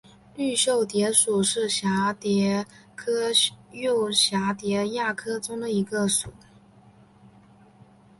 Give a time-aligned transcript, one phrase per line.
[0.35, 2.65] 绿袖蝶属是蛱蝶
[2.95, 3.31] 科
[3.71, 6.33] 釉蛱蝶亚科中的一个属。